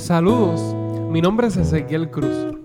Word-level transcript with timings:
Saludos, 0.00 0.74
mi 1.10 1.20
nombre 1.20 1.48
es 1.48 1.58
Ezequiel 1.58 2.10
Cruz. 2.10 2.56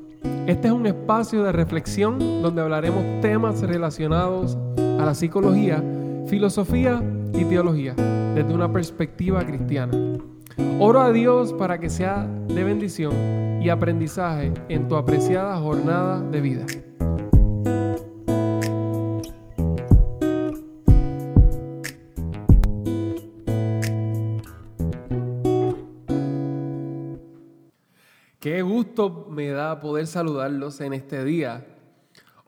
Este 0.48 0.70
es 0.70 0.74
un 0.74 0.88
espacio 0.88 1.44
de 1.44 1.52
reflexión 1.52 2.18
donde 2.42 2.62
hablaremos 2.62 3.04
temas 3.20 3.62
relacionados 3.62 4.58
a 4.78 5.06
la 5.06 5.14
psicología, 5.14 5.84
filosofía 6.28 7.04
y 7.34 7.44
teología 7.44 7.94
desde 8.34 8.54
una 8.54 8.72
perspectiva 8.72 9.46
cristiana. 9.46 9.92
Oro 10.80 11.02
a 11.02 11.12
Dios 11.12 11.52
para 11.52 11.78
que 11.78 11.90
sea 11.90 12.26
de 12.48 12.64
bendición 12.64 13.62
y 13.62 13.68
aprendizaje 13.68 14.54
en 14.70 14.88
tu 14.88 14.96
apreciada 14.96 15.58
jornada 15.58 16.22
de 16.22 16.40
vida. 16.40 16.66
Qué 28.46 28.62
gusto 28.62 29.26
me 29.28 29.48
da 29.48 29.80
poder 29.80 30.06
saludarlos 30.06 30.80
en 30.80 30.94
este 30.94 31.26
día. 31.26 31.66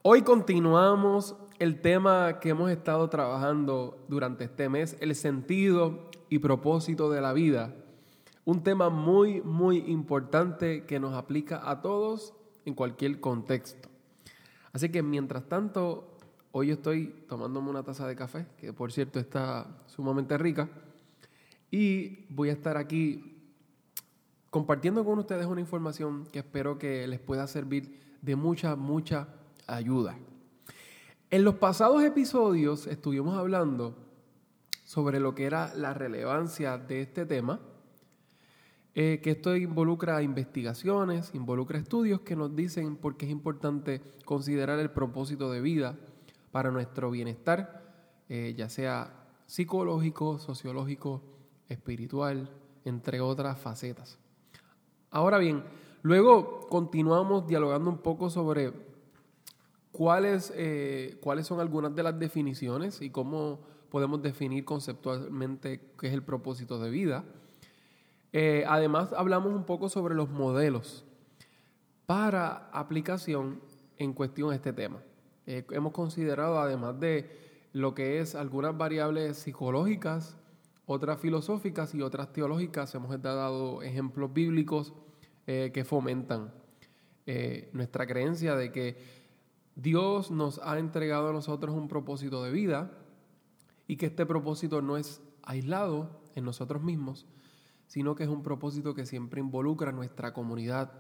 Hoy 0.04 0.22
continuamos 0.22 1.36
el 1.58 1.82
tema 1.82 2.38
que 2.40 2.50
hemos 2.50 2.70
estado 2.70 3.10
trabajando 3.10 4.06
durante 4.08 4.44
este 4.44 4.70
mes, 4.70 4.96
el 5.00 5.16
sentido 5.16 6.12
y 6.30 6.38
propósito 6.38 7.10
de 7.10 7.20
la 7.20 7.34
vida. 7.34 7.74
Un 8.46 8.62
tema 8.62 8.92
muy, 8.92 9.42
muy 9.42 9.78
importante 9.88 10.86
que 10.86 11.00
nos 11.00 11.16
aplica 11.16 11.68
a 11.68 11.82
todos 11.82 12.36
en 12.66 12.76
cualquier 12.76 13.20
contexto. 13.20 13.90
Así 14.74 14.90
que 14.90 15.02
mientras 15.02 15.50
tanto, 15.50 16.16
hoy 16.52 16.70
estoy 16.70 17.26
tomándome 17.28 17.72
una 17.72 17.82
taza 17.82 18.08
de 18.08 18.16
café, 18.16 18.46
que 18.60 18.72
por 18.72 18.92
cierto 18.92 19.20
está 19.20 19.66
sumamente 19.88 20.38
rica, 20.38 20.70
y 21.72 22.32
voy 22.32 22.50
a 22.50 22.54
estar 22.54 22.78
aquí 22.78 23.37
compartiendo 24.58 25.06
con 25.06 25.20
ustedes 25.20 25.46
una 25.46 25.62
información 25.62 26.26
que 26.32 26.40
espero 26.40 26.80
que 26.80 27.06
les 27.06 27.20
pueda 27.20 27.46
servir 27.46 28.18
de 28.24 28.36
mucha, 28.36 28.76
mucha 28.76 29.28
ayuda. 29.68 30.18
En 31.30 31.44
los 31.44 31.54
pasados 31.58 32.04
episodios 32.04 32.88
estuvimos 32.88 33.38
hablando 33.38 33.96
sobre 34.84 35.20
lo 35.20 35.36
que 35.36 35.46
era 35.46 35.76
la 35.76 35.94
relevancia 35.94 36.80
de 36.80 37.02
este 37.02 37.28
tema, 37.28 37.60
eh, 38.96 39.20
que 39.22 39.30
esto 39.30 39.56
involucra 39.56 40.24
investigaciones, 40.24 41.36
involucra 41.36 41.78
estudios 41.78 42.22
que 42.22 42.36
nos 42.36 42.56
dicen 42.56 42.96
por 42.96 43.16
qué 43.16 43.28
es 43.28 43.32
importante 43.32 44.02
considerar 44.26 44.80
el 44.80 44.90
propósito 44.90 45.52
de 45.52 45.62
vida 45.62 46.00
para 46.52 46.72
nuestro 46.72 47.12
bienestar, 47.12 47.84
eh, 48.28 48.56
ya 48.58 48.70
sea 48.70 49.14
psicológico, 49.46 50.40
sociológico, 50.40 51.22
espiritual, 51.70 52.50
entre 52.86 53.22
otras 53.22 53.60
facetas. 53.60 54.18
Ahora 55.18 55.40
bien, 55.40 55.64
luego 56.04 56.68
continuamos 56.70 57.48
dialogando 57.48 57.90
un 57.90 57.98
poco 57.98 58.30
sobre 58.30 58.72
cuáles, 59.92 60.54
eh, 60.56 61.18
cuáles 61.22 61.48
son 61.48 61.60
algunas 61.60 61.96
de 61.96 62.04
las 62.04 62.20
definiciones 62.20 63.02
y 63.02 63.10
cómo 63.10 63.60
podemos 63.90 64.22
definir 64.22 64.64
conceptualmente 64.64 65.82
qué 66.00 66.06
es 66.10 66.14
el 66.14 66.22
propósito 66.22 66.78
de 66.78 66.92
vida. 66.92 67.24
Eh, 68.32 68.64
además, 68.68 69.12
hablamos 69.12 69.56
un 69.56 69.64
poco 69.64 69.90
sobre 69.90 70.14
los 70.14 70.30
modelos 70.30 71.04
para 72.06 72.70
aplicación 72.72 73.60
en 73.98 74.14
cuestión 74.14 74.54
este 74.54 74.72
tema. 74.72 75.00
Eh, 75.48 75.66
hemos 75.72 75.94
considerado, 75.94 76.60
además 76.60 77.00
de 77.00 77.68
lo 77.74 77.96
que 77.96 78.20
es 78.20 78.36
algunas 78.36 78.78
variables 78.78 79.38
psicológicas, 79.38 80.38
otras 80.86 81.20
filosóficas 81.20 81.96
y 81.96 82.04
otras 82.04 82.32
teológicas. 82.34 82.94
Hemos 82.94 83.20
dado 83.20 83.82
ejemplos 83.82 84.32
bíblicos 84.32 84.94
eh, 85.50 85.72
que 85.74 85.86
fomentan 85.86 86.52
eh, 87.26 87.70
nuestra 87.72 88.06
creencia 88.06 88.58
de 88.58 88.70
que 88.70 88.98
Dios 89.78 90.30
nos 90.30 90.60
ha 90.62 90.78
entregado 90.78 91.30
a 91.30 91.32
nosotros 91.32 91.74
un 91.74 91.88
propósito 91.88 92.44
de 92.44 92.52
vida 92.52 92.92
y 93.88 93.96
que 93.96 94.08
este 94.08 94.26
propósito 94.26 94.82
no 94.82 94.98
es 94.98 95.22
aislado 95.44 96.20
en 96.36 96.44
nosotros 96.44 96.84
mismos, 96.84 97.26
sino 97.88 98.14
que 98.14 98.26
es 98.26 98.30
un 98.30 98.44
propósito 98.44 98.94
que 98.94 99.06
siempre 99.06 99.40
involucra 99.40 99.92
a 99.92 99.94
nuestra 99.94 100.34
comunidad, 100.34 100.92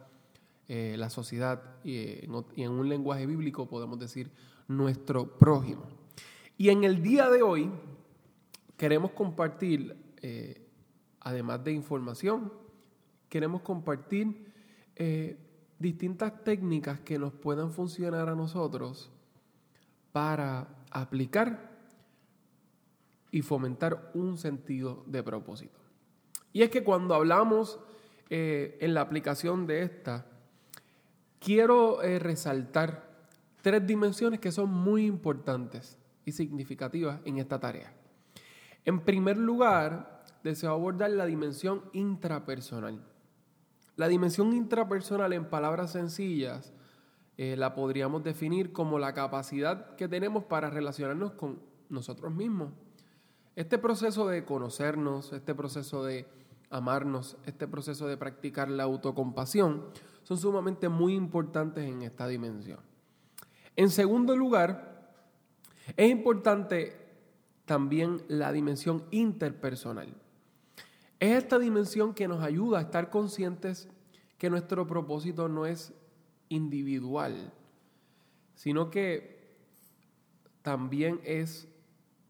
eh, 0.69 0.96
la 0.97 1.09
sociedad 1.09 1.75
y 1.84 2.24
en, 2.24 2.72
un 2.72 2.88
lenguaje 2.88 3.25
bíblico 3.25 3.68
podemos 3.68 4.00
decir 4.00 4.31
nuestro 4.69 5.38
prójimo. 5.38 5.84
Y 6.58 6.69
en 6.69 6.85
el 6.85 7.03
día 7.03 7.29
de 7.29 7.44
hoy 7.44 7.69
queremos 8.78 9.12
compartir, 9.12 9.97
además 11.19 11.66
de 11.66 11.74
información, 11.74 12.50
queremos 13.30 13.62
compartir 13.62 14.52
eh, 14.96 15.38
distintas 15.80 16.44
técnicas 16.44 17.00
que 17.02 17.20
nos 17.20 17.34
puedan 17.34 17.72
funcionar 17.72 18.30
a 18.30 18.36
nosotros 18.36 19.12
para 20.12 20.68
aplicar 20.92 21.78
y 23.32 23.42
fomentar 23.42 24.12
un 24.14 24.38
sentido 24.38 25.04
de 25.06 25.22
propósito. 25.22 25.80
Y 26.54 26.64
es 26.64 26.70
que 26.70 26.84
cuando 26.84 27.14
hablamos 27.14 27.80
eh, 28.30 28.78
en 28.82 28.94
la 28.94 29.02
aplicación 29.02 29.68
de 29.68 29.84
esta, 29.84 30.26
quiero 31.40 32.00
resaltar 32.02 33.08
tres 33.62 33.86
dimensiones 33.86 34.40
que 34.40 34.52
son 34.52 34.70
muy 34.70 35.06
importantes 35.06 35.98
y 36.26 36.32
significativas 36.32 37.20
en 37.26 37.38
esta 37.38 37.59
tarea. 37.59 37.94
En 38.86 39.02
primer 39.02 39.38
lugar, 39.38 40.24
deseo 40.44 40.72
abordar 40.72 41.12
la 41.12 41.26
dimensión 41.26 41.84
intrapersonal. 41.92 43.04
La 43.97 44.08
dimensión 44.08 44.53
intrapersonal, 44.53 45.34
en 45.34 45.50
palabras 45.50 45.91
sencillas, 45.91 46.72
eh, 47.35 47.56
la 47.58 47.74
podríamos 47.74 48.24
definir 48.24 48.72
como 48.72 49.00
la 49.00 49.13
capacidad 49.13 49.96
que 49.96 50.08
tenemos 50.08 50.44
para 50.44 50.69
relacionarnos 50.69 51.34
con 51.34 51.59
nosotros 51.90 52.31
mismos. 52.31 52.69
Este 53.56 53.80
proceso 53.80 54.28
de 54.28 54.46
conocernos, 54.46 55.34
este 55.34 55.56
proceso 55.56 56.06
de 56.06 56.28
amarnos, 56.69 57.38
este 57.47 57.68
proceso 57.68 58.08
de 58.08 58.18
practicar 58.18 58.69
la 58.69 58.84
autocompasión, 58.84 59.85
son 60.22 60.38
sumamente 60.38 60.90
muy 60.90 61.16
importantes 61.16 61.84
en 61.84 62.03
esta 62.03 62.28
dimensión. 62.28 62.79
En 63.75 63.90
segundo 63.90 64.35
lugar, 64.35 65.12
es 65.96 66.12
importante 66.12 66.96
también 67.66 68.22
la 68.28 68.52
dimensión 68.52 69.06
interpersonal. 69.09 70.14
Es 71.19 71.44
esta 71.44 71.57
dimensión 71.57 72.13
que 72.13 72.28
nos 72.28 72.44
ayuda 72.44 72.79
a 72.79 72.81
estar 72.81 73.09
conscientes 73.09 73.89
que 74.38 74.50
nuestro 74.50 74.85
propósito 74.85 75.50
no 75.50 75.66
es 75.66 75.94
individual, 76.50 77.51
sino 78.53 78.91
que 78.91 79.38
también 80.61 81.19
es 81.23 81.67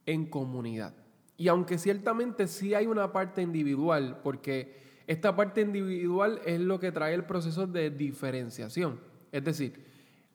en 0.05 0.25
comunidad. 0.25 0.93
Y 1.35 1.49
aunque 1.49 1.77
ciertamente 1.77 2.47
sí 2.47 2.73
hay 2.73 2.87
una 2.87 3.11
parte 3.11 3.41
individual, 3.41 4.21
porque 4.23 4.77
esta 5.05 5.35
parte 5.35 5.61
individual 5.61 6.41
es 6.45 6.59
lo 6.59 6.79
que 6.79 6.91
trae 6.91 7.13
el 7.13 7.25
proceso 7.25 7.67
de 7.67 7.89
diferenciación. 7.89 8.99
Es 9.31 9.43
decir, 9.43 9.85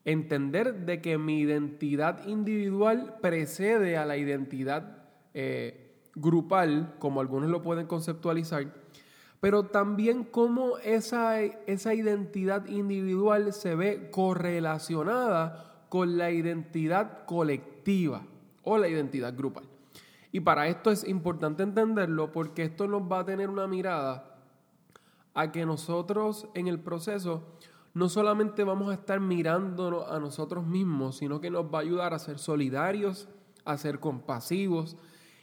entender 0.05 0.87
de 0.87 1.01
que 1.01 1.19
mi 1.19 1.41
identidad 1.41 2.27
individual 2.27 3.17
precede 3.21 3.97
a 3.97 4.05
la 4.05 4.17
identidad 4.17 5.09
eh, 5.35 5.82
grupal, 6.15 6.95
como 6.99 7.21
algunos 7.21 7.51
lo 7.51 7.63
pueden 7.63 7.87
conceptualizar, 7.87 8.73
pero 9.41 9.65
también 9.65 10.25
cómo 10.25 10.79
esa, 10.79 11.43
esa 11.43 11.95
identidad 11.95 12.67
individual 12.67 13.53
se 13.53 13.75
ve 13.75 14.11
correlacionada 14.11 15.85
con 15.89 16.17
la 16.17 16.31
identidad 16.31 17.25
colectiva 17.27 18.23
o 18.63 18.79
la 18.79 18.89
identidad 18.89 19.37
grupal. 19.37 19.65
Y 20.31 20.41
para 20.41 20.69
esto 20.69 20.91
es 20.91 21.07
importante 21.07 21.63
entenderlo 21.63 22.33
porque 22.33 22.63
esto 22.63 22.87
nos 22.87 23.03
va 23.03 23.21
a 23.21 23.25
tener 23.25 23.51
una 23.51 23.67
mirada 23.67 24.39
a 25.35 25.51
que 25.51 25.67
nosotros 25.67 26.49
en 26.55 26.69
el 26.69 26.79
proceso 26.79 27.43
no 27.95 28.09
solamente 28.09 28.65
vamos 28.65 28.91
a 28.91 28.95
estar 28.95 29.21
mirándonos 29.21 30.11
a 30.11 30.19
nosotros 30.19 30.67
mismos, 30.67 31.19
sino 31.19 31.41
que 31.41 31.51
nos 31.51 31.67
va 31.67 31.79
a 31.79 31.83
ayudar 31.83 32.15
a 32.15 32.19
ser 32.19 32.39
solidarios, 32.39 33.29
a 33.65 33.77
ser 33.77 34.01
compasivos 34.01 34.97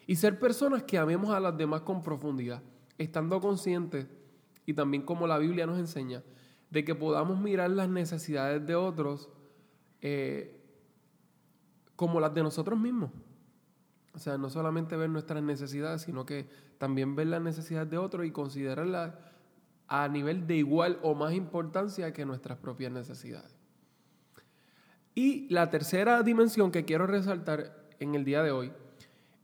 y 0.09 0.15
ser 0.15 0.39
personas 0.39 0.81
que 0.81 0.97
amemos 0.97 1.29
a 1.29 1.39
las 1.39 1.56
demás 1.56 1.81
con 1.81 2.01
profundidad, 2.01 2.63
estando 2.97 3.39
conscientes 3.39 4.07
y 4.65 4.73
también 4.73 5.03
como 5.03 5.27
la 5.27 5.38
Biblia 5.38 5.67
nos 5.67 5.77
enseña, 5.77 6.23
de 6.71 6.83
que 6.83 6.95
podamos 6.95 7.39
mirar 7.39 7.69
las 7.69 7.89
necesidades 7.89 8.65
de 8.65 8.73
otros 8.73 9.29
eh, 10.01 10.63
como 11.95 12.19
las 12.19 12.33
de 12.33 12.41
nosotros 12.41 12.79
mismos. 12.79 13.11
O 14.15 14.17
sea, 14.17 14.39
no 14.39 14.50
solamente 14.50 14.95
ver 14.95 15.11
nuestras 15.11 15.44
necesidades, 15.44 16.01
sino 16.01 16.25
que 16.25 16.50
también 16.79 17.15
ver 17.15 17.27
las 17.27 17.44
necesidades 17.44 17.91
de 17.91 18.00
otros 18.00 18.25
y 18.25 18.31
considerarlas 18.31 19.13
a 19.88 20.07
nivel 20.07 20.47
de 20.47 20.55
igual 20.55 20.97
o 21.03 21.13
más 21.13 21.35
importancia 21.35 22.13
que 22.13 22.25
nuestras 22.25 22.57
propias 22.57 22.91
necesidades. 22.91 23.55
Y 25.13 25.47
la 25.53 25.69
tercera 25.69 26.23
dimensión 26.23 26.71
que 26.71 26.83
quiero 26.83 27.05
resaltar 27.05 27.88
en 28.00 28.15
el 28.15 28.25
día 28.25 28.41
de 28.41 28.50
hoy 28.50 28.71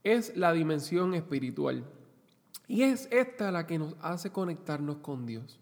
es 0.06 0.38
la 0.38 0.54
dimensión 0.54 1.14
espiritual. 1.14 1.84
Y 2.68 2.84
es 2.84 3.10
esta 3.12 3.52
la 3.52 3.68
que 3.68 3.78
nos 3.78 3.96
hace 4.00 4.32
conectarnos 4.32 4.98
con 4.98 5.26
Dios. 5.26 5.60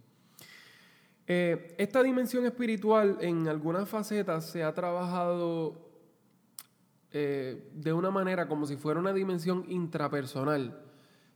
Eh, 1.26 1.74
esta 1.78 2.04
dimensión 2.04 2.46
espiritual 2.46 3.18
en 3.22 3.48
algunas 3.48 3.88
facetas 3.88 4.46
se 4.46 4.64
ha 4.64 4.74
trabajado 4.74 5.90
eh, 7.12 7.70
de 7.74 7.94
una 7.94 8.12
manera 8.12 8.48
como 8.48 8.68
si 8.68 8.76
fuera 8.76 9.00
una 9.00 9.14
dimensión 9.14 9.66
intrapersonal. 9.70 10.78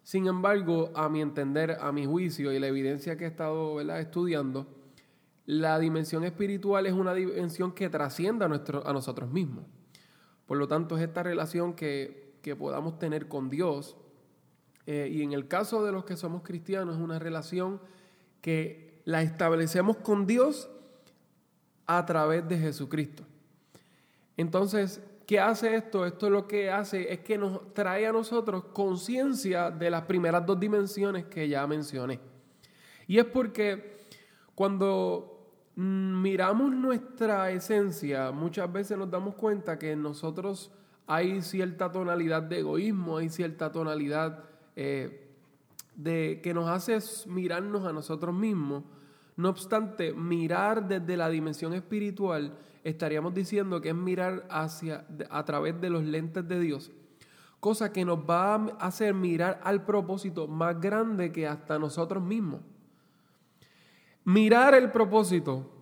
Sin 0.03 0.27
embargo, 0.27 0.91
a 0.93 1.07
mi 1.07 1.21
entender, 1.21 1.77
a 1.79 1.91
mi 1.93 2.05
juicio 2.05 2.51
y 2.51 2.59
la 2.59 2.67
evidencia 2.67 3.17
que 3.17 3.23
he 3.23 3.27
estado 3.27 3.79
estudiando, 3.79 4.67
la 5.45 5.79
dimensión 5.79 6.25
espiritual 6.25 6.85
es 6.85 6.93
una 6.93 7.13
dimensión 7.13 7.71
que 7.71 7.89
trasciende 7.89 8.47
nuestro, 8.49 8.85
a 8.85 8.91
nosotros 8.91 9.31
mismos. 9.31 9.65
Por 10.45 10.57
lo 10.57 10.67
tanto, 10.67 10.97
es 10.97 11.03
esta 11.03 11.23
relación 11.23 11.73
que, 11.73 12.26
podamos 12.57 12.99
tener 12.99 13.27
con 13.27 13.49
Dios. 13.49 13.97
Eh, 14.85 15.09
y 15.11 15.21
en 15.21 15.33
el 15.33 15.47
caso 15.47 15.83
de 15.83 15.91
los 15.91 16.05
que 16.05 16.15
somos 16.15 16.43
cristianos, 16.43 16.95
es 16.95 17.01
una 17.01 17.19
relación 17.19 17.81
que 18.41 19.01
la 19.05 19.21
establecemos 19.21 19.97
con 19.97 20.25
Dios 20.25 20.69
a 21.85 22.05
través 22.05 22.47
de 22.47 22.57
Jesucristo. 22.57 23.23
Entonces, 24.35 25.01
¿qué 25.25 25.39
hace 25.39 25.75
esto? 25.75 26.05
Esto 26.05 26.29
lo 26.29 26.47
que 26.47 26.69
hace 26.69 27.11
es 27.11 27.19
que 27.19 27.37
nos 27.37 27.73
trae 27.73 28.07
a 28.07 28.11
nosotros 28.11 28.65
conciencia 28.65 29.71
de 29.71 29.89
las 29.89 30.03
primeras 30.03 30.45
dos 30.45 30.59
dimensiones 30.59 31.25
que 31.25 31.47
ya 31.49 31.65
mencioné. 31.67 32.19
Y 33.07 33.17
es 33.17 33.25
porque 33.25 33.97
cuando 34.55 35.37
Mm, 35.79 36.23
miramos 36.23 36.71
nuestra 36.73 37.51
esencia, 37.51 38.31
muchas 38.31 38.71
veces 38.73 38.97
nos 38.97 39.11
damos 39.11 39.35
cuenta 39.35 39.77
que 39.77 39.95
nosotros 39.95 40.71
hay 41.07 41.41
cierta 41.41 41.91
tonalidad 41.91 42.43
de 42.43 42.59
egoísmo, 42.59 43.17
hay 43.17 43.29
cierta 43.29 43.71
tonalidad 43.71 44.43
eh, 44.75 45.31
de 45.95 46.41
que 46.43 46.53
nos 46.53 46.69
hace 46.69 46.99
mirarnos 47.29 47.85
a 47.85 47.93
nosotros 47.93 48.35
mismos. 48.35 48.83
No 49.37 49.49
obstante, 49.49 50.13
mirar 50.13 50.87
desde 50.87 51.15
la 51.15 51.29
dimensión 51.29 51.73
espiritual, 51.73 52.57
estaríamos 52.83 53.33
diciendo 53.33 53.79
que 53.79 53.89
es 53.89 53.95
mirar 53.95 54.45
hacia 54.49 55.05
a 55.29 55.45
través 55.45 55.79
de 55.79 55.89
los 55.89 56.03
lentes 56.03 56.45
de 56.47 56.59
Dios, 56.59 56.91
cosa 57.59 57.93
que 57.93 58.03
nos 58.03 58.19
va 58.19 58.55
a 58.55 58.65
hacer 58.79 59.13
mirar 59.13 59.61
al 59.63 59.85
propósito 59.85 60.47
más 60.47 60.79
grande 60.81 61.31
que 61.31 61.47
hasta 61.47 61.79
nosotros 61.79 62.21
mismos. 62.21 62.61
Mirar 64.25 64.75
el 64.75 64.91
propósito 64.91 65.76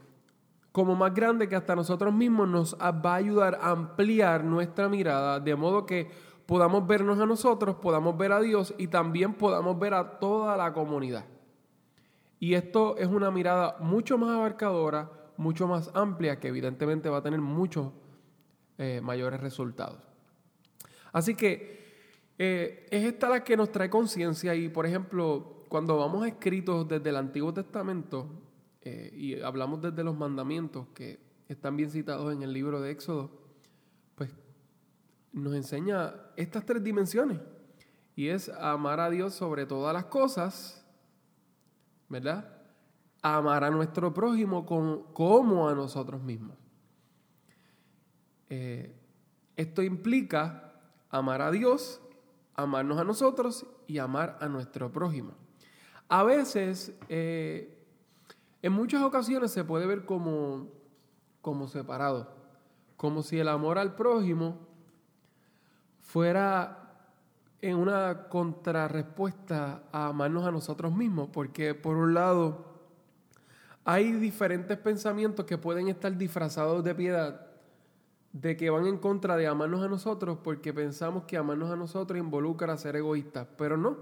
como 0.75 0.93
más 0.93 1.13
grande 1.13 1.47
que 1.47 1.55
hasta 1.55 1.73
nosotros 1.73 2.13
mismos 2.13 2.49
nos 2.49 2.75
va 2.75 3.13
a 3.13 3.15
ayudar 3.15 3.57
a 3.61 3.69
ampliar 3.69 4.43
nuestra 4.43 4.89
mirada 4.89 5.39
de 5.39 5.55
modo 5.55 5.85
que 5.85 6.09
podamos 6.45 6.85
vernos 6.85 7.17
a 7.17 7.25
nosotros, 7.25 7.77
podamos 7.77 8.17
ver 8.17 8.33
a 8.33 8.41
Dios 8.41 8.75
y 8.77 8.87
también 8.87 9.35
podamos 9.35 9.79
ver 9.79 9.93
a 9.93 10.19
toda 10.19 10.57
la 10.57 10.73
comunidad. 10.73 11.23
Y 12.41 12.55
esto 12.55 12.97
es 12.97 13.07
una 13.07 13.31
mirada 13.31 13.77
mucho 13.79 14.17
más 14.17 14.31
abarcadora, 14.31 15.09
mucho 15.37 15.65
más 15.65 15.89
amplia, 15.93 16.41
que 16.41 16.49
evidentemente 16.49 17.07
va 17.07 17.19
a 17.19 17.23
tener 17.23 17.39
muchos 17.39 17.93
eh, 18.77 18.99
mayores 19.01 19.39
resultados. 19.39 19.99
Así 21.13 21.35
que 21.35 21.85
eh, 22.37 22.85
es 22.91 23.05
esta 23.05 23.29
la 23.29 23.45
que 23.45 23.55
nos 23.55 23.71
trae 23.71 23.89
conciencia 23.89 24.53
y, 24.53 24.67
por 24.67 24.85
ejemplo, 24.85 25.63
cuando 25.69 25.95
vamos 25.95 26.27
escritos 26.27 26.85
desde 26.85 27.11
el 27.11 27.15
Antiguo 27.15 27.53
Testamento 27.53 28.27
eh, 28.85 29.11
y 29.15 29.41
hablamos 29.41 29.81
desde 29.81 30.03
los 30.03 30.15
mandamientos 30.15 30.87
que 30.93 31.19
están 31.49 31.75
bien 31.75 31.89
citados 31.89 32.31
en 32.31 32.43
el 32.43 32.53
libro 32.53 32.81
de 32.81 32.91
Éxodo, 32.91 33.31
pues 34.13 34.29
nos 35.33 35.55
enseña 35.55 36.13
estas 36.35 36.65
tres 36.65 36.83
dimensiones. 36.83 37.39
Y 38.15 38.27
es 38.29 38.47
amar 38.49 38.99
a 38.99 39.09
Dios 39.09 39.33
sobre 39.33 39.65
todas 39.65 39.91
las 39.91 40.05
cosas, 40.05 40.85
¿verdad? 42.09 42.61
Amar 43.23 43.63
a 43.63 43.71
nuestro 43.71 44.13
prójimo 44.13 44.65
como, 44.65 45.67
a 45.67 45.73
nosotros 45.73 46.21
mismos. 46.21 46.55
Eh, 48.49 48.95
esto 49.55 49.81
implica 49.81 50.79
amar 51.09 51.41
a 51.41 51.49
Dios, 51.49 52.01
amarnos 52.53 52.99
a 52.99 53.03
nosotros 53.03 53.65
y 53.87 53.97
amar 53.97 54.37
a 54.39 54.47
nuestro 54.47 54.91
prójimo. 54.91 55.33
A 56.07 56.23
veces, 56.23 56.95
eh, 57.09 57.74
en 58.65 58.73
muchas 58.73 59.03
ocasiones 59.03 59.51
se 59.51 59.63
puede 59.63 59.85
ver 59.85 60.05
como, 60.05 60.71
como 61.39 61.67
separado, 61.67 62.33
como 62.97 63.21
si 63.21 63.37
el 63.37 63.47
amor 63.47 63.77
al 63.77 63.93
prójimo 63.93 64.57
fuera 66.01 67.05
en 67.61 67.77
una 67.77 68.27
contrarrespuesta 68.27 69.83
a 69.91 70.07
amarnos 70.07 70.47
a 70.47 70.51
nosotros 70.51 70.95
mismos, 70.95 71.29
porque 71.31 71.75
por 71.75 71.95
un 71.95 72.15
lado 72.15 72.65
hay 73.83 74.13
diferentes 74.13 74.79
pensamientos 74.79 75.45
que 75.45 75.59
pueden 75.59 75.87
estar 75.87 76.17
disfrazados 76.17 76.83
de 76.83 76.95
piedad, 76.95 77.45
de 78.33 78.57
que 78.57 78.71
van 78.71 78.87
en 78.87 78.97
contra 78.97 79.37
de 79.37 79.45
amarnos 79.45 79.83
a 79.83 79.89
nosotros, 79.89 80.39
porque 80.43 80.73
pensamos 80.73 81.25
que 81.25 81.37
amarnos 81.37 81.69
a 81.69 81.75
nosotros 81.75 82.17
involucra 82.17 82.75
ser 82.77 82.95
egoístas, 82.95 83.47
pero 83.59 83.77
no. 83.77 83.95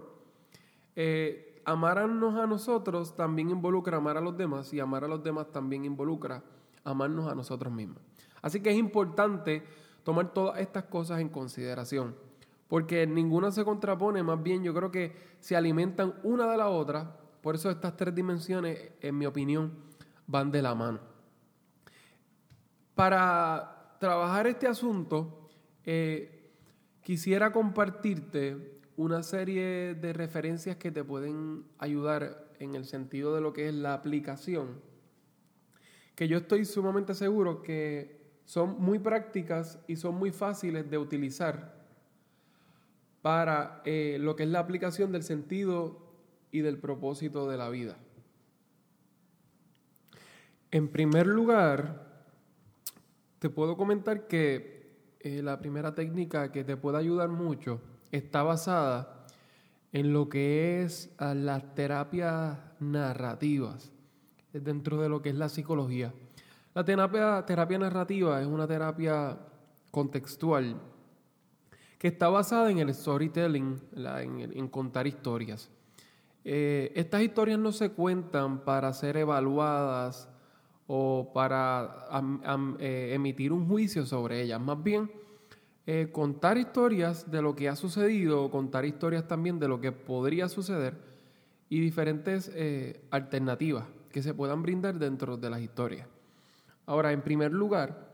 Eh, 0.95 1.52
amarnos 1.65 2.35
a 2.35 2.47
nosotros 2.47 3.15
también 3.15 3.49
involucra 3.49 3.97
amar 3.97 4.17
a 4.17 4.21
los 4.21 4.37
demás 4.37 4.73
y 4.73 4.79
amar 4.79 5.03
a 5.03 5.07
los 5.07 5.23
demás 5.23 5.51
también 5.51 5.85
involucra 5.85 6.43
amarnos 6.83 7.31
a 7.31 7.35
nosotros 7.35 7.71
mismos. 7.71 7.99
Así 8.41 8.59
que 8.59 8.71
es 8.71 8.77
importante 8.77 9.63
tomar 10.03 10.33
todas 10.33 10.59
estas 10.59 10.83
cosas 10.83 11.21
en 11.21 11.29
consideración, 11.29 12.15
porque 12.67 13.07
ninguna 13.07 13.51
se 13.51 13.63
contrapone, 13.63 14.21
más 14.23 14.41
bien 14.41 14.63
yo 14.63 14.73
creo 14.73 14.91
que 14.91 15.15
se 15.39 15.55
alimentan 15.55 16.13
una 16.23 16.49
de 16.51 16.57
la 16.57 16.69
otra, 16.69 17.17
por 17.41 17.55
eso 17.55 17.69
estas 17.69 17.95
tres 17.95 18.13
dimensiones, 18.13 18.91
en 19.01 19.17
mi 19.17 19.25
opinión, 19.25 19.73
van 20.27 20.51
de 20.51 20.61
la 20.61 20.75
mano. 20.75 20.99
Para 22.95 23.95
trabajar 23.99 24.47
este 24.47 24.67
asunto, 24.67 25.49
eh, 25.85 26.51
quisiera 27.01 27.51
compartirte 27.51 28.81
una 28.95 29.23
serie 29.23 29.95
de 29.95 30.13
referencias 30.13 30.77
que 30.77 30.91
te 30.91 31.03
pueden 31.03 31.65
ayudar 31.79 32.51
en 32.59 32.75
el 32.75 32.85
sentido 32.85 33.35
de 33.35 33.41
lo 33.41 33.53
que 33.53 33.67
es 33.67 33.73
la 33.73 33.93
aplicación, 33.93 34.81
que 36.15 36.27
yo 36.27 36.37
estoy 36.37 36.65
sumamente 36.65 37.13
seguro 37.15 37.61
que 37.63 38.21
son 38.45 38.81
muy 38.81 38.99
prácticas 38.99 39.79
y 39.87 39.95
son 39.95 40.15
muy 40.15 40.31
fáciles 40.31 40.89
de 40.89 40.97
utilizar 40.97 41.73
para 43.21 43.81
eh, 43.85 44.17
lo 44.19 44.35
que 44.35 44.43
es 44.43 44.49
la 44.49 44.59
aplicación 44.59 45.11
del 45.11 45.23
sentido 45.23 45.97
y 46.51 46.59
del 46.59 46.77
propósito 46.77 47.49
de 47.49 47.57
la 47.57 47.69
vida. 47.69 47.97
En 50.71 50.89
primer 50.89 51.27
lugar, 51.27 52.25
te 53.39 53.49
puedo 53.49 53.77
comentar 53.77 54.27
que 54.27 54.83
eh, 55.19 55.41
la 55.41 55.57
primera 55.59 55.95
técnica 55.95 56.51
que 56.51 56.63
te 56.63 56.77
puede 56.77 56.97
ayudar 56.97 57.29
mucho 57.29 57.81
está 58.13 58.43
basada 58.43 59.25
en 59.91 60.13
lo 60.13 60.29
que 60.29 60.83
es 60.83 61.13
ah, 61.17 61.33
las 61.33 61.73
terapias 61.73 62.57
narrativas 62.79 63.91
dentro 64.53 65.01
de 65.01 65.09
lo 65.09 65.21
que 65.21 65.29
es 65.29 65.35
la 65.35 65.49
psicología. 65.49 66.13
La 66.75 66.85
terapia, 66.85 67.43
terapia 67.45 67.79
narrativa 67.79 68.39
es 68.39 68.47
una 68.47 68.67
terapia 68.67 69.37
contextual 69.89 70.79
que 71.97 72.07
está 72.09 72.29
basada 72.29 72.69
en 72.69 72.77
el 72.79 72.93
storytelling, 72.93 73.81
en, 73.95 74.67
contar 74.67 75.07
historias. 75.07 75.71
Eh, 76.43 76.91
estas 76.95 77.21
historias 77.21 77.57
no 77.57 77.71
se 77.71 77.91
cuentan 77.91 78.59
para 78.59 78.93
ser 78.93 79.17
evaluadas 79.17 80.29
o 80.85 81.31
para 81.33 82.07
eh, 82.79 83.11
emitir 83.13 83.53
un 83.53 83.67
juicio 83.67 84.05
sobre 84.05 84.41
ellas, 84.41 84.59
más 84.59 84.83
bien 84.83 85.09
eh, 85.85 86.09
contar 86.11 86.57
historias 86.57 87.29
de 87.29 87.41
lo 87.41 87.55
que 87.55 87.67
ha 87.67 87.75
sucedido, 87.75 88.49
contar 88.49 88.85
historias 88.85 89.27
también 89.27 89.59
de 89.59 89.67
lo 89.67 89.81
que 89.81 89.91
podría 89.91 90.47
suceder 90.47 90.95
y 91.67 91.81
diferentes 91.81 92.49
eh, 92.53 93.01
alternativas 93.11 93.85
que 94.09 94.23
se 94.23 94.33
puedan 94.33 94.61
brindar 94.61 94.97
dentro 94.97 95.35
de 95.35 95.49
las 95.49 95.59
historias. 95.59 96.07
Ahora, 96.85 97.11
en 97.11 97.21
primer 97.21 97.51
lugar, 97.51 98.13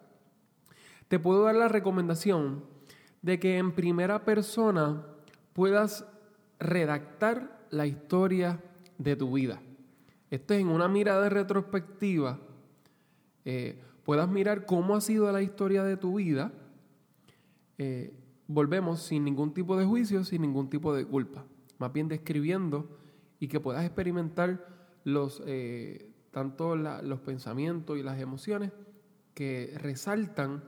te 1.08 1.20
puedo 1.20 1.44
dar 1.44 1.56
la 1.56 1.68
recomendación 1.68 2.64
de 3.22 3.40
que 3.40 3.58
en 3.58 3.74
primera 3.74 4.26
persona 4.26 5.06
puedas 5.54 6.06
redactar 6.60 7.66
la 7.70 7.86
historia 7.86 8.60
de 8.98 9.16
tu 9.16 9.34
vida. 9.34 9.62
Esto 10.32 10.54
es 10.54 10.62
en 10.62 10.70
una 10.70 10.88
mirada 10.88 11.30
retrospectiva. 11.30 12.40
Eh, 13.46 13.80
puedas 14.04 14.28
mirar 14.28 14.66
cómo 14.66 14.96
ha 14.96 15.02
sido 15.02 15.32
la 15.32 15.42
historia 15.42 15.84
de 15.84 15.98
tu 15.98 16.16
vida 16.16 16.52
eh, 17.80 18.14
volvemos 18.48 19.02
sin 19.02 19.24
ningún 19.24 19.54
tipo 19.54 19.76
de 19.76 19.86
juicio, 19.86 20.24
sin 20.24 20.44
ningún 20.44 20.70
tipo 20.70 20.94
de 20.94 21.06
culpa. 21.06 21.46
Más 21.80 21.92
bien 21.92 22.08
describiendo 22.08 23.00
y 23.40 23.48
que 23.48 23.60
puedas 23.60 23.84
experimentar 23.84 24.68
los, 25.04 25.42
eh, 25.48 26.12
tanto 26.30 26.76
los 26.76 27.20
pensamientos 27.22 27.98
y 27.98 28.04
las 28.04 28.20
emociones 28.20 28.72
que 29.34 29.74
resaltan 29.78 30.64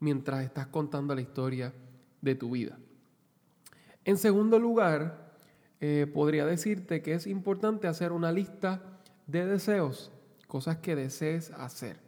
mientras 0.00 0.44
estás 0.44 0.66
contando 0.66 1.14
la 1.14 1.22
historia 1.22 1.72
de 2.20 2.34
tu 2.34 2.50
vida. 2.50 2.78
En 4.04 4.16
segundo 4.16 4.58
lugar, 4.58 5.32
eh, 5.80 6.10
podría 6.12 6.44
decirte 6.44 7.02
que 7.02 7.14
es 7.14 7.26
importante 7.26 7.86
hacer 7.86 8.10
una 8.12 8.32
lista 8.32 9.00
de 9.26 9.46
deseos 9.46 10.10
cosas 10.48 10.78
que 10.78 10.96
desees 10.96 11.52
hacer. 11.52 12.00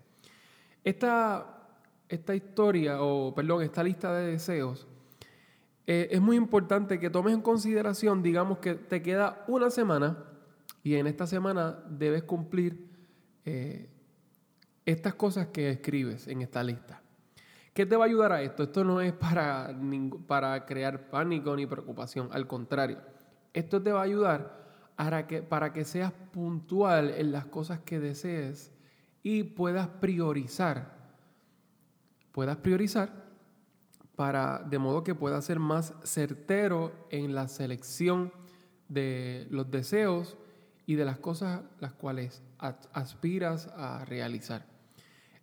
Esta, 0.82 1.59
esta 2.10 2.34
historia, 2.34 3.00
o 3.00 3.32
perdón, 3.34 3.62
esta 3.62 3.82
lista 3.82 4.12
de 4.12 4.32
deseos, 4.32 4.86
eh, 5.86 6.08
es 6.10 6.20
muy 6.20 6.36
importante 6.36 6.98
que 6.98 7.08
tomes 7.08 7.32
en 7.32 7.40
consideración, 7.40 8.22
digamos 8.22 8.58
que 8.58 8.74
te 8.74 9.00
queda 9.00 9.44
una 9.48 9.70
semana 9.70 10.24
y 10.82 10.96
en 10.96 11.06
esta 11.06 11.26
semana 11.26 11.82
debes 11.88 12.24
cumplir 12.24 12.88
eh, 13.44 13.88
estas 14.84 15.14
cosas 15.14 15.48
que 15.48 15.70
escribes 15.70 16.26
en 16.26 16.42
esta 16.42 16.62
lista. 16.62 17.00
¿Qué 17.72 17.86
te 17.86 17.96
va 17.96 18.04
a 18.04 18.08
ayudar 18.08 18.32
a 18.32 18.42
esto? 18.42 18.64
Esto 18.64 18.82
no 18.84 19.00
es 19.00 19.12
para, 19.12 19.74
para 20.26 20.66
crear 20.66 21.08
pánico 21.08 21.54
ni 21.54 21.66
preocupación, 21.66 22.28
al 22.32 22.46
contrario, 22.46 22.98
esto 23.52 23.80
te 23.80 23.92
va 23.92 24.00
a 24.00 24.04
ayudar 24.04 24.60
para 24.96 25.26
que, 25.26 25.42
para 25.42 25.72
que 25.72 25.84
seas 25.84 26.12
puntual 26.12 27.14
en 27.16 27.32
las 27.32 27.46
cosas 27.46 27.80
que 27.80 28.00
desees 28.00 28.72
y 29.22 29.44
puedas 29.44 29.88
priorizar. 29.88 30.99
Puedas 32.32 32.58
priorizar 32.58 33.30
para, 34.16 34.58
de 34.58 34.78
modo 34.78 35.02
que 35.02 35.14
puedas 35.14 35.44
ser 35.44 35.58
más 35.58 35.94
certero 36.04 36.92
en 37.10 37.34
la 37.34 37.48
selección 37.48 38.32
de 38.88 39.46
los 39.50 39.70
deseos 39.70 40.36
y 40.86 40.96
de 40.96 41.04
las 41.04 41.18
cosas 41.18 41.62
las 41.78 41.92
cuales 41.92 42.42
aspiras 42.58 43.68
a 43.76 44.04
realizar. 44.04 44.66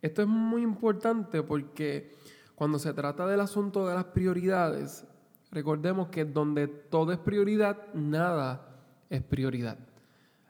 Esto 0.02 0.22
es 0.22 0.28
muy 0.28 0.62
importante 0.62 1.42
porque 1.42 2.16
cuando 2.54 2.80
se 2.80 2.94
trata 2.94 3.26
del 3.26 3.40
asunto 3.40 3.88
de 3.88 3.96
las 3.96 4.06
prioridades, 4.06 5.06
recordemos 5.52 6.10
que 6.10 6.26
donde 6.26 6.68
todo 6.68 7.12
es 7.12 7.18
prioridad, 7.18 7.94
nada 7.94 8.68
es 9.10 9.24
prioridad. 9.24 9.78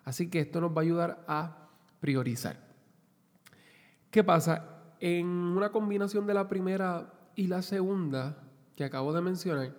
Así 0.04 0.30
que 0.30 0.40
esto 0.40 0.62
nos 0.62 0.72
va 0.72 0.82
a 0.82 0.86
ayudar 0.86 1.24
a 1.28 1.70
priorizar. 2.00 2.58
¿Qué 4.10 4.24
pasa? 4.24 4.77
En 5.00 5.28
una 5.28 5.72
combinación 5.72 6.26
de 6.26 6.34
la 6.34 6.48
primera 6.48 7.14
y 7.36 7.48
la 7.48 7.62
segunda 7.62 8.44
que 8.76 8.84
acabo 8.84 9.14
de 9.14 9.22
mencionar, 9.22 9.74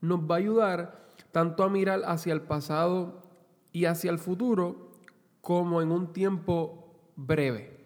nos 0.00 0.20
va 0.20 0.36
a 0.36 0.38
ayudar 0.38 1.06
tanto 1.32 1.62
a 1.62 1.68
mirar 1.68 2.02
hacia 2.06 2.32
el 2.32 2.40
pasado 2.40 3.22
y 3.72 3.84
hacia 3.84 4.10
el 4.10 4.18
futuro 4.18 4.90
como 5.40 5.82
en 5.82 5.92
un 5.92 6.12
tiempo 6.12 6.94
breve. 7.14 7.76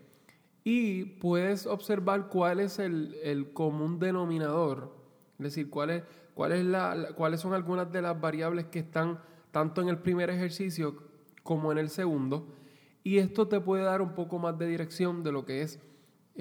Y 0.65 1.05
puedes 1.05 1.67
observar 1.67 2.29
cuál 2.29 2.61
es 2.61 2.79
el, 2.79 3.51
común 3.53 3.99
denominador, 3.99 4.95
es 5.39 5.45
decir, 5.45 5.71
cuál 5.71 5.91
es, 5.91 6.03
cuál 6.35 6.53
es 6.53 6.65
la, 6.65 7.09
cuáles 7.17 7.41
son 7.41 7.55
algunas 7.55 7.91
de 7.91 8.03
las 8.03 8.21
variables 8.21 8.67
que 8.67 8.81
están 8.81 9.19
tanto 9.51 9.81
en 9.81 9.89
el 9.89 9.99
primer 9.99 10.31
ejercicio 10.31 10.97
como 11.43 11.73
en 11.73 11.79
el 11.79 11.91
segundo. 11.91 12.47
Y 13.03 13.19
esto 13.19 13.49
te 13.49 13.61
puede 13.61 13.83
dar 13.83 14.03
un 14.03 14.15
poco 14.15 14.39
más 14.39 14.59
de 14.59 14.67
dirección 14.67 15.23
de 15.23 15.33
lo 15.33 15.45
que 15.45 15.63
es 15.63 15.81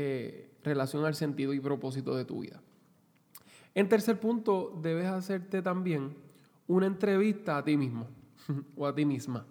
eh, 0.02 0.50
relación 0.64 1.04
al 1.04 1.14
sentido 1.14 1.54
y 1.54 1.60
propósito 1.60 2.16
de 2.16 2.24
tu 2.24 2.40
vida. 2.40 2.62
En 3.76 3.90
tercer 3.90 4.18
punto, 4.18 4.80
debes 4.82 5.08
hacerte 5.08 5.62
también 5.62 6.16
una 6.68 6.86
entrevista 6.86 7.58
a 7.58 7.64
ti 7.66 7.76
mismo 7.76 8.08
o 8.78 8.88
a 8.88 8.96
ti 8.96 9.04
misma. 9.04 9.46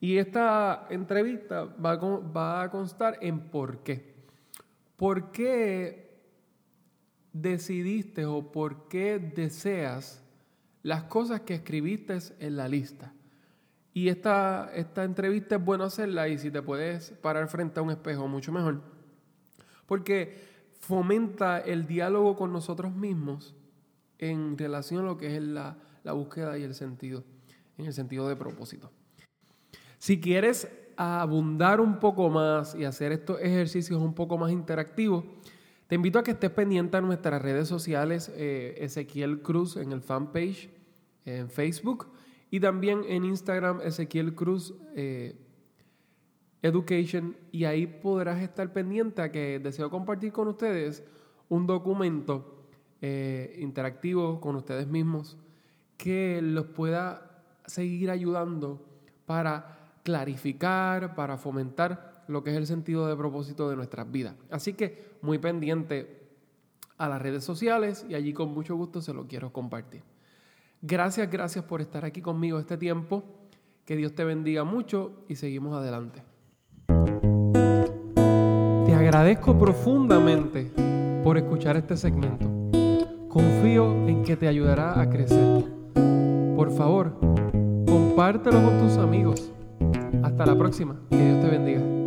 Y 0.00 0.16
esta 0.16 0.88
entrevista 0.90 1.64
va 1.64 1.92
a, 1.92 1.96
va 1.96 2.62
a 2.62 2.70
constar 2.70 3.18
en 3.20 3.38
por 3.38 3.78
qué. 3.84 4.12
¿Por 4.96 5.30
qué 5.30 6.18
decidiste 7.32 8.26
o 8.26 8.50
por 8.50 8.88
qué 8.88 9.20
deseas 9.20 10.20
las 10.82 11.04
cosas 11.04 11.42
que 11.42 11.54
escribiste 11.54 12.18
en 12.40 12.56
la 12.56 12.66
lista? 12.66 13.12
Y 13.94 14.08
esta, 14.08 14.72
esta 14.74 15.04
entrevista 15.04 15.56
es 15.56 15.64
bueno 15.64 15.84
hacerla 15.84 16.26
y 16.26 16.38
si 16.38 16.50
te 16.50 16.60
puedes 16.60 17.10
parar 17.10 17.46
frente 17.48 17.78
a 17.78 17.84
un 17.84 17.90
espejo, 17.92 18.26
mucho 18.26 18.50
mejor. 18.50 18.99
Porque 19.90 20.36
fomenta 20.78 21.58
el 21.58 21.88
diálogo 21.88 22.36
con 22.36 22.52
nosotros 22.52 22.94
mismos 22.94 23.56
en 24.20 24.56
relación 24.56 25.00
a 25.00 25.06
lo 25.08 25.16
que 25.16 25.34
es 25.34 25.42
la, 25.42 25.76
la 26.04 26.12
búsqueda 26.12 26.56
y 26.58 26.62
el 26.62 26.76
sentido, 26.76 27.24
en 27.76 27.86
el 27.86 27.92
sentido 27.92 28.28
de 28.28 28.36
propósito. 28.36 28.92
Si 29.98 30.20
quieres 30.20 30.68
abundar 30.96 31.80
un 31.80 31.98
poco 31.98 32.30
más 32.30 32.76
y 32.76 32.84
hacer 32.84 33.10
estos 33.10 33.40
ejercicios 33.40 34.00
un 34.00 34.14
poco 34.14 34.38
más 34.38 34.52
interactivos, 34.52 35.24
te 35.88 35.96
invito 35.96 36.20
a 36.20 36.22
que 36.22 36.30
estés 36.30 36.50
pendiente 36.50 36.96
a 36.96 37.00
nuestras 37.00 37.42
redes 37.42 37.66
sociales, 37.66 38.30
eh, 38.36 38.76
Ezequiel 38.78 39.42
Cruz 39.42 39.74
en 39.74 39.90
el 39.90 40.02
fanpage 40.02 40.70
en 41.24 41.50
Facebook 41.50 42.06
y 42.48 42.60
también 42.60 43.02
en 43.08 43.24
Instagram 43.24 43.80
Ezequiel 43.82 44.36
Cruz 44.36 44.72
eh, 44.94 45.34
Education 46.62 47.36
y 47.52 47.64
ahí 47.64 47.86
podrás 47.86 48.42
estar 48.42 48.72
pendiente 48.72 49.22
a 49.22 49.32
que 49.32 49.58
deseo 49.58 49.90
compartir 49.90 50.32
con 50.32 50.48
ustedes 50.48 51.02
un 51.48 51.66
documento 51.66 52.66
eh, 53.00 53.56
interactivo 53.58 54.40
con 54.40 54.56
ustedes 54.56 54.86
mismos 54.86 55.38
que 55.96 56.40
los 56.42 56.66
pueda 56.66 57.44
seguir 57.66 58.10
ayudando 58.10 58.84
para 59.26 59.94
clarificar, 60.02 61.14
para 61.14 61.38
fomentar 61.38 62.24
lo 62.28 62.44
que 62.44 62.50
es 62.50 62.56
el 62.56 62.66
sentido 62.66 63.06
de 63.06 63.16
propósito 63.16 63.68
de 63.70 63.76
nuestras 63.76 64.10
vidas. 64.10 64.34
Así 64.50 64.74
que 64.74 65.16
muy 65.22 65.38
pendiente 65.38 66.28
a 66.98 67.08
las 67.08 67.20
redes 67.20 67.44
sociales 67.44 68.04
y 68.08 68.14
allí 68.14 68.32
con 68.32 68.52
mucho 68.52 68.76
gusto 68.76 69.00
se 69.00 69.14
lo 69.14 69.26
quiero 69.26 69.52
compartir. 69.52 70.02
Gracias, 70.82 71.30
gracias 71.30 71.64
por 71.64 71.80
estar 71.80 72.04
aquí 72.04 72.20
conmigo 72.20 72.58
este 72.58 72.76
tiempo. 72.76 73.24
Que 73.84 73.96
Dios 73.96 74.14
te 74.14 74.24
bendiga 74.24 74.64
mucho 74.64 75.24
y 75.28 75.36
seguimos 75.36 75.74
adelante. 75.74 76.29
Agradezco 79.00 79.58
profundamente 79.58 80.70
por 81.24 81.38
escuchar 81.38 81.74
este 81.78 81.96
segmento. 81.96 82.46
Confío 83.30 84.06
en 84.06 84.22
que 84.22 84.36
te 84.36 84.46
ayudará 84.46 85.00
a 85.00 85.08
crecer. 85.08 85.64
Por 86.54 86.70
favor, 86.70 87.14
compártelo 87.86 88.62
con 88.62 88.78
tus 88.78 88.98
amigos 88.98 89.50
hasta 90.22 90.44
la 90.44 90.54
próxima. 90.54 90.96
Que 91.08 91.16
Dios 91.16 91.40
te 91.40 91.48
bendiga. 91.48 91.99